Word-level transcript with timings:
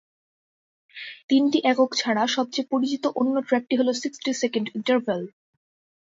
তিনটি 1.29 1.57
একক 1.65 1.89
ছাড়া, 1.95 2.23
সবচেয়ে 2.27 2.69
পরিচিত 2.71 3.03
অন্য 3.15 3.35
ট্র্যাকটি 3.47 3.73
হল 3.77 3.89
"সিক্সটি 4.01 4.31
সেকেন্ড 4.41 4.67
ইন্টারভাল"। 4.77 5.21